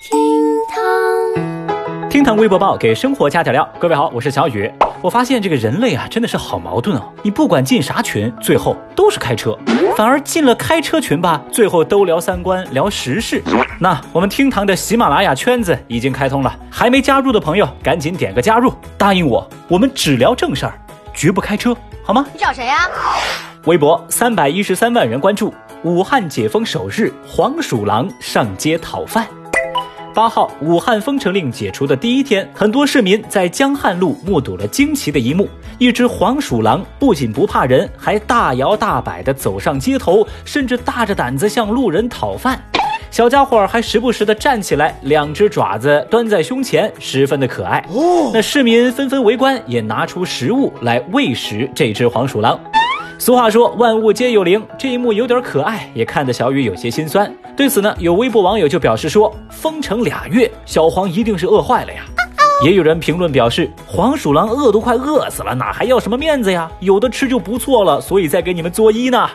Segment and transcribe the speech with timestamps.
[0.00, 0.18] 厅
[0.66, 3.68] 堂，厅堂微博报给生活加点料。
[3.78, 4.72] 各位好，我是小雨。
[5.02, 7.12] 我发现这个人类啊，真的是好矛盾哦。
[7.22, 9.52] 你不管进啥群，最后都是开车；
[9.98, 13.42] 反而进了开车群吧，最后都聊三观、聊时事。
[13.78, 20.80] 那我们厅堂的喜马拉雅圈子已经开通了，还没加入的朋友赶紧点个加入，答应我，我们只聊正事儿，
[21.12, 22.24] 绝不开车，好吗？
[22.32, 22.88] 你找谁呀？
[23.66, 25.52] 微博三百一十三万人关注。
[25.82, 29.26] 武汉解封首日，黄鼠狼上街讨饭。
[30.12, 42.60] 八号，武汉封城令解除的第一天，很多市民在江汉路目睹了惊奇的一幕：一只黄鼠狼不仅不怕人，还大摇大摆地走上街头，甚至大着胆子向路人讨饭。
[43.10, 47.84] 小家伙还时不时地站起来，两只爪子端在胸前，十分的可爱。
[48.32, 52.58] 那市民纷纷围观，也拿出食物来喂食这只黄鼠狼。
[53.20, 57.30] 俗话说万物皆有灵，这一幕有点可爱，也看得小雨有些心酸。
[57.54, 62.00] 对此呢，有微博网友就表示说：“封城俩月，小黄一定是饿坏了呀。”
[62.64, 66.72] 也有人评论表示：“黄鼠狼饿都快饿死了，哪还要什么面子呀？
[66.80, 69.28] 有的吃就不错了，所以在给你们作揖呢。”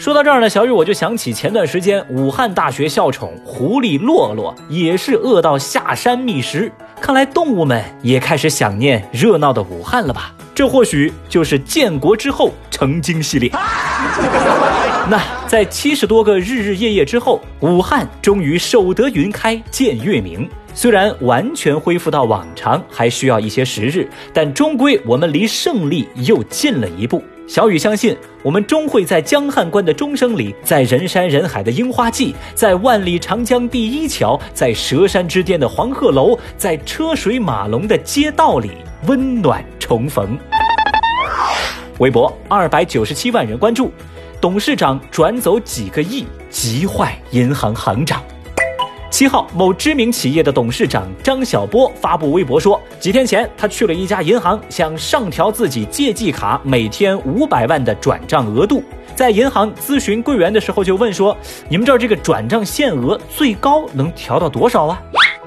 [0.00, 10.32] 说到这儿呢，小雨我就想起前段时间武汉大学校宠狐狸洛洛也是饿到下山觅食，看来动物们也开始想念热闹的武汉了吧？
[10.56, 13.50] 这或许就是建国之后成精系列。
[15.10, 20.48] 那在七十多个日日夜夜之后，武汉终于守得云开见月明。
[20.72, 27.22] 虽然完全恢复到往常还需要一些时日，但终归我们离胜利又近了一步。
[27.46, 38.72] 小雨相信，我们终会在江汉关的钟声里，在人山人海的樱花季，在万里长江第一桥，在佘山之巅的黄鹤楼，在车水马龙的街道里
[39.06, 40.36] 温暖重逢。
[41.98, 43.92] 微博二百九十七万人关注，
[44.40, 48.20] 董事长转走几个亿，急坏银行行长。
[49.16, 58.84] 七号，某知名企业的董事长张小波发布微博说，几天前他去了一家银行，想上调自己借记卡每天五百万的转账额度。
[59.14, 61.34] 在银行咨询柜员的时候，就问说
[61.70, 65.00] ：“你们这儿这个转账限额最高能调到多少啊？”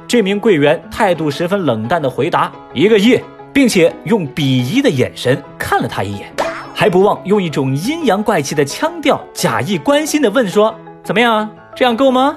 [0.10, 3.22] 这名柜员态度十分冷淡的回答：“一个亿。”
[3.54, 6.34] 并且用鄙夷的眼神看了他一眼，
[6.74, 10.74] 还不忘用一种阴阳怪气的腔调，假意关心的问说
[11.06, 11.48] ：“怎么样？
[11.76, 12.36] 这样够吗？”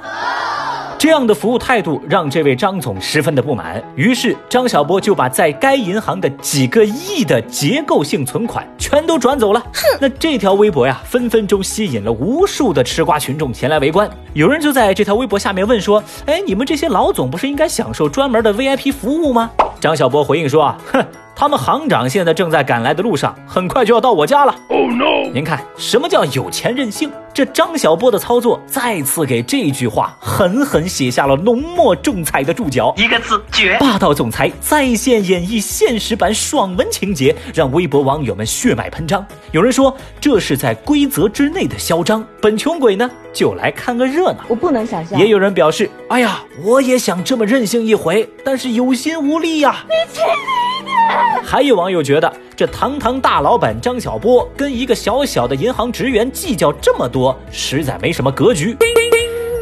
[1.02, 9.58] 这样的服务态度让这位张总十分的不满，于是张小波就把在该银行的几个亿的结构性存款全都转走了。
[9.74, 14.08] 哼，那这条微博呀，分分钟吸引了无数的吃瓜群众前来围观。
[14.32, 19.50] 有人就在这条微博下面问说：“哎，你们这些老总不是应该享受专门的 VIP 服务吗？”
[19.82, 21.04] 张小波回应说：“啊，哼。”
[21.34, 24.54] 他们行长现在正在赶来的路上，很快就要到我家了。
[24.68, 25.30] Oh no！
[25.32, 27.10] 您看什么叫有钱任性？
[27.34, 33.78] 这张小波的操作再次给这句话狠狠写下了浓墨重彩的注脚，一个字绝！
[33.80, 39.24] 霸道总裁在线演绎现实版爽文情节，让微博网友们血脉喷张。
[39.50, 44.44] 有人说这是在规则之内的嚣张，本穷鬼呢就来看个热闹。
[44.48, 45.18] 我不能想象。
[45.18, 49.86] 也有人表示，哎呀，我也想这么任性一回，但是有心无力呀。
[49.88, 50.20] 你去
[50.84, 51.31] 你的！
[51.42, 58.76] 还有网友觉得，这堂堂大老板张小波跟一个小小的银行职员计较这么多，实在没什么格局。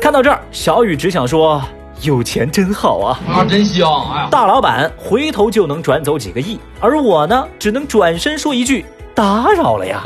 [0.01, 1.63] 看到这儿，小雨只想说，
[2.03, 3.21] 有钱真好啊！
[3.29, 3.89] 啊，真香！
[4.13, 8.85] 哎呀，大老板回头就能转走几个亿，而我呢，只能转身说一句。
[9.21, 10.03] 打扰了呀！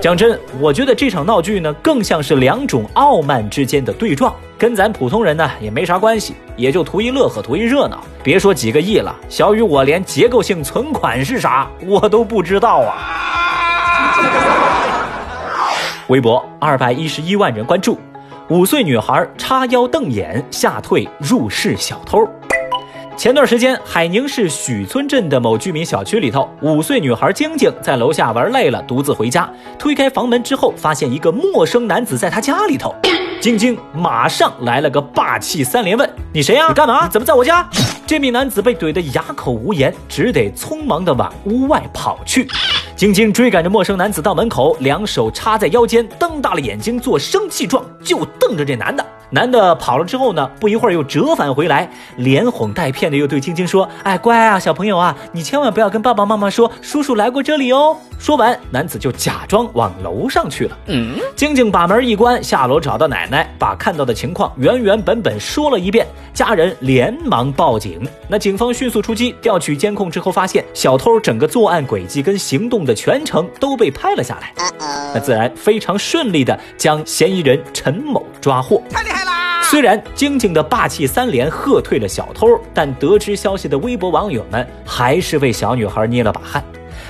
[0.00, 7.98] 讲真，我觉得这场闹剧呢，更像是两种傲慢之间的对撞，跟咱普通人呢也没啥关系，也就图一乐呵，图一热闹。
[8.22, 14.14] 别说几个亿了，小雨我连结构性存款是啥我都不知道啊！
[16.06, 17.98] 微博二百一十一万人关注，
[18.48, 22.24] 五岁女孩叉腰瞪眼吓退入室小偷。
[23.16, 29.50] 前段时间，海宁市许村镇的某居民小区里头，五岁女孩晶晶在楼下玩累了，独自回家。
[29.78, 32.94] 推开房门之后，发现一个陌生男子在她家里头。
[33.40, 36.68] 晶晶马上来了个霸气三连问：“你谁呀？
[36.68, 37.08] 你干嘛？
[37.08, 37.66] 怎么在我家？”
[38.06, 42.46] 这名男子被怼得哑口无言，只得匆忙地往屋外跑去。
[42.94, 49.04] 晶晶追赶着陌生男子到门口，两手插在腰间，瞪大了眼睛做生气状，就瞪着这男的。
[49.30, 60.78] 男的跑了之后呢，不一会儿又折返回来，连哄带骗的又对晶晶说：“哎，乖啊，小朋友啊，你千万不要跟爸爸妈妈说叔叔来过这里哦。”说完，男子就假装往楼上去了。
[60.86, 66.06] 嗯，晶晶把门一关，下楼找到奶奶，把看到的情况原原本本说了一遍。
[66.32, 68.06] 家人连忙报警。
[68.28, 74.52] 那警方迅速出击，调取监控之后，发现小偷整个作案轨迹跟行动的全程都被拍了下来。
[75.14, 78.82] 那自然非常顺利的将嫌疑人陈某抓获。
[78.90, 79.15] 太厉害！
[79.68, 86.62] 虽然晶晶的霸气三连喝退了小偷，但得知消息的微博网友们还是为小女孩捏了把汗。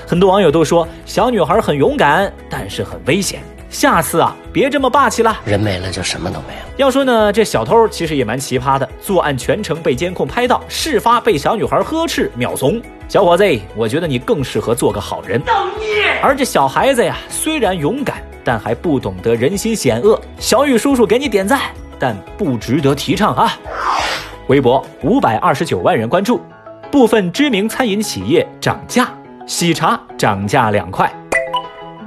[0.07, 3.41] 很多网友都说小女孩很勇敢，但是很危险。
[3.69, 5.39] 下次啊，别这么霸气了。
[5.45, 6.63] 人没了就什么都没了。
[6.79, 12.81] 要说呢，这小偷其实也蛮奇葩的，作案全程被监控拍到，事发被小女孩呵斥秒怂。
[13.07, 13.45] 小伙子，
[13.77, 15.43] 我觉得你更适合做个好人。
[16.23, 20.19] 而这小孩子呀，虽然勇敢，但还不懂得人心险恶。
[20.39, 21.61] 小雨叔叔给你点赞，
[21.99, 23.53] 但不值得提倡啊。
[24.49, 26.41] 微博五百二十九万人关注，
[26.91, 29.09] 部分知名餐饮企业涨价，
[29.47, 31.11] 喜茶涨价两块。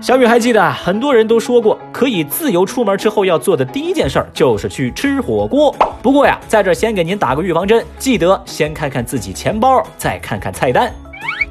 [0.01, 5.75] 小雨还记得，很多人都说过，可以自由出门之后要做的第一件事儿就是去吃火锅。
[6.01, 10.89] 不过呀，在这先给您打个预防针，记得先看看自己钱包，再看看菜单。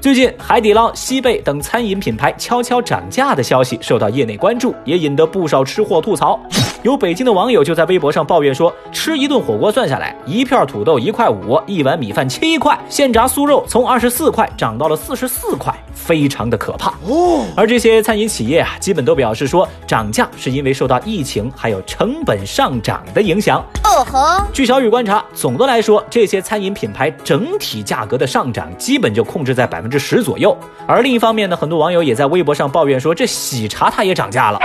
[0.01, 6.39] 最近，海底捞、西贝等餐饮品牌悄悄涨价的消息受到业内关注，也引得不少吃货吐槽。
[6.85, 16.91] 有北京的网友就在微博上抱怨说，吃一顿火锅算下来，一片土豆一块五，一碗米饭七块，现炸酥肉从二十四块涨到了四十四块，非常的可怕。
[17.05, 23.59] 哦，而这些餐饮企业啊，基本都表示说，涨价是因为受到疫情还有成本上涨的影响。
[23.83, 30.57] 哦吼，据小雨观察，总的来说，这些餐饮品牌整体价格的上涨基本就控制在百分之十左右。
[30.87, 34.59] 而另一方面呢，很多网友也在微博上抱怨说，这喜茶它也涨价了。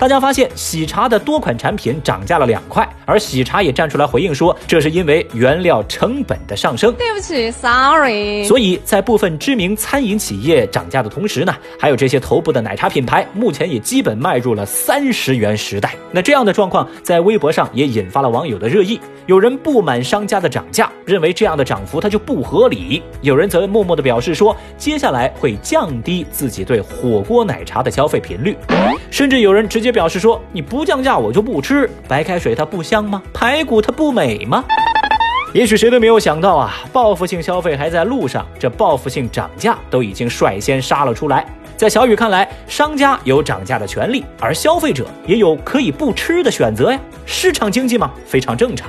[0.00, 6.94] 大家发现喜茶的多款产品涨价了两块，而喜茶也站出来回应说，这是因为原料成本的上升。
[6.94, 8.44] 对不起，sorry。
[8.44, 15.96] 所以在部分知名餐饮企业涨价的同时呢，还有这些头部的奶茶品牌，目前也基本迈入了三十元时代。
[16.12, 19.00] 那这样的状况在微博上也引发了网友的热议。
[19.26, 28.56] 有人不满商家的涨价，认为这样的涨幅它就不合理；有人则默默的表示说，接下来会降低自己对火锅奶茶的消费频率，
[29.10, 29.98] 甚至有人直也。
[29.98, 33.20] 表示说你不降价我就不吃白开水，它不香吗？
[33.34, 34.62] 排骨它不美吗？
[35.52, 41.44] 也许谁都没有想到啊，报复性消费还在路上，这报复性涨价都已经率先杀了出来。
[41.76, 47.00] 在小雨看来，商家有涨价的权利，而消费者也有可以不吃的选择呀。
[47.26, 48.88] 市场经济嘛，非常正常。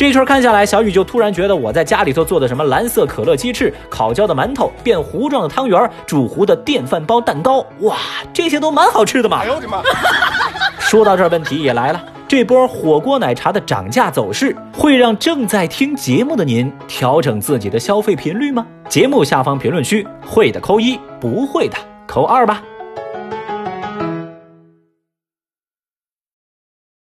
[0.00, 7.98] 这一圈看下来，小雨就突然觉得我在家里头做的什么蓝色可乐鸡翅、烤焦的馒头、变糊状的汤圆、煮糊的电饭煲蛋糕，哇，
[8.32, 9.40] 这些都蛮好吃的嘛！
[9.42, 9.82] 哎呦我的妈！
[10.80, 18.66] 说到这儿，问题也来了，这波火锅奶茶的涨价走势会让正在听节目的您调整自己的消费频率吗？
[18.88, 21.76] 节目下方评论区会的扣一，不会的
[22.06, 22.62] 扣二吧。